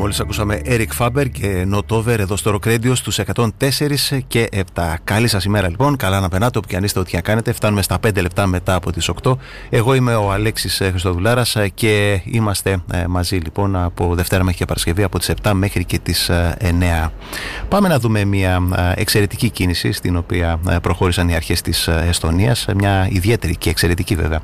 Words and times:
Μόλις 0.00 0.20
ακούσαμε 0.20 0.60
Eric 0.64 0.86
Faber 0.98 1.30
και 1.32 1.66
Notover 1.74 2.18
εδώ 2.18 2.36
στο 2.36 2.58
Rock 2.58 2.68
Radio 2.68 2.92
στους 2.94 3.18
104 3.34 3.46
και 4.26 4.48
7. 4.74 4.94
Καλή 5.04 5.28
σας 5.28 5.44
ημέρα 5.44 5.68
λοιπόν, 5.68 5.96
καλά 5.96 6.20
να 6.20 6.28
περνάτε 6.28 6.58
όπου 6.58 6.68
και 6.68 6.76
αν 6.76 6.84
είστε 6.84 6.98
ό,τι 6.98 7.14
να 7.14 7.20
κάνετε. 7.20 7.52
Φτάνουμε 7.52 7.82
στα 7.82 7.98
5 8.06 8.20
λεπτά 8.20 8.46
μετά 8.46 8.74
από 8.74 8.92
τις 8.92 9.10
8. 9.22 9.34
Εγώ 9.70 9.94
είμαι 9.94 10.14
ο 10.14 10.32
Αλέξης 10.32 10.76
Χριστοδουλάρας 10.76 11.56
και 11.74 12.20
είμαστε 12.24 12.82
ε, 12.92 13.06
μαζί 13.06 13.36
λοιπόν 13.36 13.76
από 13.76 14.14
Δευτέρα 14.14 14.42
μέχρι 14.42 14.58
και 14.58 14.64
Παρασκευή 14.64 15.02
από 15.02 15.18
τις 15.18 15.32
7 15.42 15.50
μέχρι 15.54 15.84
και 15.84 15.98
τις 15.98 16.30
9. 17.04 17.10
Πάμε 17.68 17.88
να 17.88 17.98
δούμε 17.98 18.24
μια 18.24 18.62
ε, 18.76 19.00
εξαιρετική 19.00 19.50
κίνηση 19.50 19.92
στην 19.92 20.16
οποία 20.16 20.60
ε, 20.68 20.76
προχώρησαν 20.82 21.28
οι 21.28 21.34
αρχές 21.34 21.60
της 21.60 21.88
Εστονίας. 21.88 22.66
Μια 22.76 23.08
ιδιαίτερη 23.10 23.56
και 23.56 23.70
εξαιρετική 23.70 24.14
βέβαια 24.14 24.40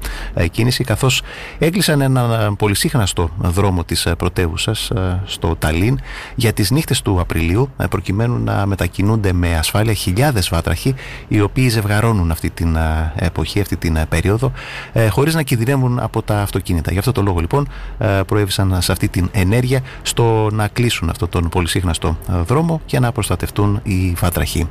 κίνηση 0.51 0.85
καθώς 0.85 1.23
έκλεισαν 1.59 2.01
ένα 2.01 2.55
πολυσύχναστο 2.59 3.31
δρόμο 3.39 3.85
της 3.85 4.07
πρωτεύουσας 4.19 4.91
στο 5.25 5.46
Ταλίν 5.55 5.99
για 6.35 6.53
τις 6.53 6.71
νύχτες 6.71 7.03
του 7.03 7.21
Απριλίου 7.21 7.71
ε, 7.77 7.87
προκειμένου 7.87 8.39
να 8.39 8.67
μετακινούνται 8.67 9.33
με 9.33 9.57
ασφάλεια 9.57 9.93
χιλιάδες 9.93 10.49
βάτραχοι 10.49 10.95
οι 11.29 11.41
οποίοι 11.41 11.69
ζευγαρώνουν 11.69 12.31
αυτή 12.31 12.51
την 12.51 12.77
ε, 12.77 13.13
εποχή, 13.17 13.61
αυτή 13.61 13.77
την 13.77 13.97
ε, 13.97 14.07
περίοδο 14.09 14.53
χωρίς 15.11 15.35
να 15.35 15.43
κινδυνεύουν 15.43 15.99
από 15.99 16.23
τα 16.23 16.41
αυτοκίνητα. 16.41 16.93
Γι' 16.93 16.99
αυτό 16.99 17.13
το 17.13 17.23
λόγο 17.23 17.41
λοιπόν 17.41 17.69
προέβησαν 18.27 18.81
σε 18.81 18.93
αυτή 18.93 19.09
την 19.09 19.29
ενέργεια 19.33 19.81
στο 20.03 20.49
να 20.53 20.69
κλείσουν 20.69 21.09
αυτόν 21.11 21.29
τον 21.29 21.49
πολυσύχναστο 21.49 22.17
δρόμο 22.47 22.81
και 22.87 22.99
να 23.01 23.13
προστατευτούν 23.13 23.81
οι 23.83 24.15
βάτραχοι. 24.21 24.69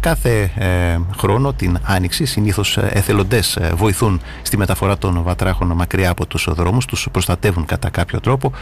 Κάθε 0.00 0.50
χρόνο 1.16 1.52
την 1.52 1.78
Άνοιξη 1.82 2.24
συνήθως 2.24 2.76
εθελοντές 2.78 3.58
βοηθούν 3.74 4.20
στη 4.42 4.56
μεταφορά 4.56 4.98
των 4.98 5.22
βατράχων 5.22 5.72
μακριά 5.72 6.10
από 6.10 6.26
τους 6.26 6.48
δρόμους, 6.50 6.84
τους 6.84 7.08
προστατεύουν 7.12 7.64
κατά 7.64 7.90
κάποιο 7.90 8.20
τρόπο 8.20 8.52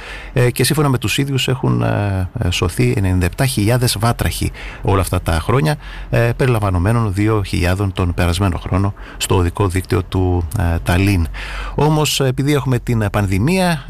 και 0.53 0.65
σύμφωνα 0.65 0.89
με 0.89 0.99
τους 0.99 1.18
ίδιους 1.19 1.49
έχουν 1.49 1.83
ε, 1.83 2.29
ε, 2.39 2.51
σωθεί 2.51 3.19
97.000 3.37 3.79
βάτραχοι 3.99 4.53
όλα 4.83 5.01
αυτά 5.01 5.21
τα 5.21 5.33
χρόνια 5.33 5.77
ε, 6.11 6.31
περιλαμβανομένων 6.37 7.15
2.000 7.17 7.89
τον 7.93 8.15
περασμένο 8.15 8.59
χρόνο 8.59 8.95
στο 9.17 9.37
οδικό 9.37 9.69
δίκτυο 9.69 10.03
του 10.03 10.49
Ταλίν. 10.83 11.27
Όμως 11.75 12.21
επειδή 12.21 12.53
έχουμε 12.53 12.79
την 12.79 13.05
πανδημία, 13.13 13.85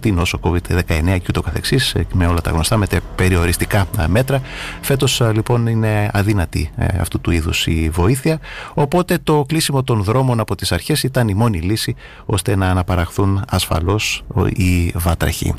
την 0.00 0.18
όσο 0.18 0.38
COVID-19 0.42 0.82
και 1.04 1.26
ούτω 1.28 1.40
καθεξής 1.40 1.96
με 2.12 2.26
όλα 2.26 2.40
τα 2.40 2.50
γνωστά 2.50 2.76
με 2.76 2.86
τα 2.86 3.00
περιοριστικά 3.16 3.86
μέτρα 4.06 4.40
φέτος 4.80 5.22
λοιπόν 5.32 5.66
είναι 5.66 6.10
αδύνατη 6.12 6.70
αυτού 7.00 7.20
του 7.20 7.30
είδους 7.30 7.66
η 7.66 7.90
βοήθεια 7.92 8.38
οπότε 8.74 9.18
το 9.22 9.44
κλείσιμο 9.48 9.82
των 9.82 10.02
δρόμων 10.02 10.40
από 10.40 10.54
τις 10.54 10.72
αρχές 10.72 11.02
ήταν 11.02 11.28
η 11.28 11.34
μόνη 11.34 11.58
λύση 11.58 11.94
ώστε 12.26 12.56
να 12.56 12.68
αναπαραχθούν 12.70 13.44
ασφαλώς 13.48 14.24
οι 14.54 14.92
βάτραχοι. 14.94 15.54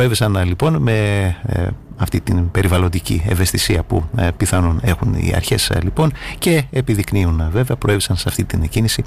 Προέβησαν 0.00 0.44
λοιπόν 0.44 0.76
με 0.76 0.92
ε, 1.46 1.66
αυτή 1.96 2.20
την 2.20 2.50
περιβαλλοντική 2.50 3.24
ευαισθησία 3.28 3.82
που 3.82 4.04
ε, 4.16 4.28
πιθανόν 4.36 4.80
έχουν 4.82 5.14
οι 5.14 5.32
αρχές 5.34 5.70
ε, 5.70 5.78
λοιπόν 5.82 6.12
και 6.38 6.64
επιδεικνύουν 6.70 7.42
βέβαια, 7.50 7.76
προέβησαν 7.76 8.16
σε 8.16 8.24
αυτή 8.28 8.44
την 8.44 8.68
κίνηση. 8.68 9.04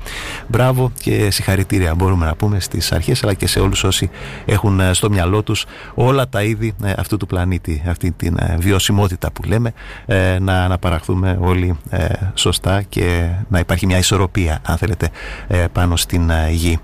Μπράβο 0.47 0.91
και 0.99 1.31
συγχαρητήρια 1.31 1.95
μπορούμε 1.95 2.25
να 2.25 2.35
πούμε 2.35 2.59
στις 2.59 2.91
αρχές 2.91 3.23
αλλά 3.23 3.33
και 3.33 3.47
σε 3.47 3.59
όλους 3.59 3.83
όσοι 3.83 4.09
έχουν 4.45 4.81
στο 4.91 5.09
μυαλό 5.09 5.43
τους 5.43 5.65
όλα 5.93 6.29
τα 6.29 6.43
είδη 6.43 6.73
αυτού 6.97 7.17
του 7.17 7.25
πλανήτη, 7.25 7.83
αυτή 7.87 8.11
την 8.11 8.39
βιωσιμότητα 8.57 9.31
που 9.31 9.43
λέμε 9.43 9.73
να 10.39 10.63
αναπαραχθούμε 10.63 11.37
όλοι 11.41 11.77
σωστά 12.33 12.81
και 12.81 13.29
να 13.47 13.59
υπάρχει 13.59 13.85
μια 13.85 13.97
ισορροπία 13.97 14.59
αν 14.63 14.77
θέλετε 14.77 15.09
πάνω 15.71 15.95
στην 15.95 16.31
γη. 16.51 16.79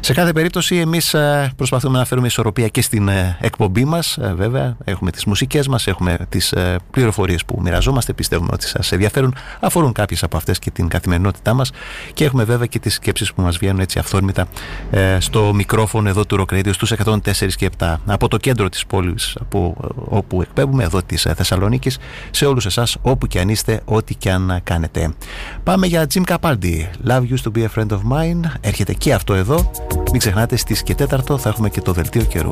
Σε 0.00 0.12
κάθε 0.12 0.32
περίπτωση 0.32 0.76
εμείς 0.76 1.14
προσπαθούμε 1.56 1.98
να 1.98 2.04
φέρουμε 2.04 2.26
ισορροπία 2.26 2.68
και 2.68 2.82
στην 2.82 3.10
εκπομπή 3.40 3.84
μας 3.84 4.18
βέβαια. 4.34 4.76
Έχουμε 4.84 5.10
τις 5.10 5.24
μουσικές 5.24 5.68
μας 5.68 5.86
έχουμε 5.86 6.18
τις 6.28 6.52
ε, 6.52 6.76
πληροφορίες 6.90 7.44
που 7.44 7.58
μοιραζόμαστε 7.62 8.12
πιστεύουμε 8.12 8.50
ότι 8.52 8.66
σας 8.66 8.92
ενδιαφέρουν 8.92 9.34
αφορούν 9.60 9.92
κάποιες 9.92 10.22
από 10.22 10.36
αυτές 10.36 10.58
και 10.58 10.70
την 10.70 10.88
καθημερινότητά 10.88 11.54
μας. 11.54 11.70
Και 12.12 12.24
έχουμε 12.24 12.44
βέβαια 12.44 12.66
και 12.66 12.78
τις 12.78 12.94
σκέψεις 12.94 13.32
που 13.32 13.42
μας 13.42 13.58
βγαίνουν 13.58 13.80
έτσι 13.80 13.98
αυθόρμητα 13.98 14.46
ε, 14.90 15.16
στο 15.20 15.52
μικρόφωνο 15.54 16.08
εδώ 16.08 16.26
του 16.26 16.44
Rock 16.44 16.54
Radio 16.54 16.70
στους 16.72 16.92
104 17.04 17.18
και 17.56 17.70
7 17.78 17.96
από 18.06 18.28
το 18.28 18.36
κέντρο 18.36 18.68
της 18.68 18.86
πόλης 18.86 19.36
από, 19.40 19.76
όπου 20.08 20.42
εκπέμπουμε 20.42 20.84
εδώ 20.84 21.02
της 21.02 21.26
ε, 21.26 21.34
Θεσσαλονίκης 21.34 21.98
σε 22.30 22.46
όλους 22.46 22.66
εσάς 22.66 22.96
όπου 23.02 23.26
και 23.26 23.40
αν 23.40 23.48
είστε 23.48 23.80
ό,τι 23.84 24.14
και 24.14 24.30
αν 24.30 24.60
κάνετε. 24.64 25.14
Πάμε 25.62 25.86
για 25.86 26.06
Jim 26.14 26.22
Capaldi 26.24 26.86
Love 27.06 27.22
used 27.22 27.52
to 27.52 27.58
be 27.58 27.64
a 27.64 27.78
friend 27.78 27.88
of 27.88 28.00
mine. 28.12 28.50
Έρχεται 28.60 28.92
και 28.92 29.14
αυτό 29.14 29.34
εδώ 29.34 29.70
μην 30.10 30.18
ξεχνάτε 30.18 30.56
στις 30.56 30.82
και 30.82 30.94
τέταρτο 30.94 31.38
θα 31.38 31.48
έχουμε 31.48 31.68
και 31.68 31.80
το 31.80 31.92
δελτίο 31.92 32.22
καιρού 32.22 32.50